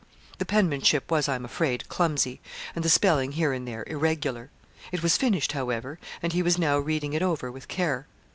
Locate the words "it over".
7.13-7.51